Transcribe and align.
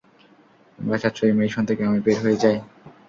তোমরা 0.79 0.97
চাচ্ছো 0.97 1.23
এই 1.27 1.33
মিশন 1.39 1.63
থেকে 1.69 1.81
আমি 1.85 1.99
বের 2.05 2.17
হয়ে 2.23 2.37
যাই? 2.43 2.57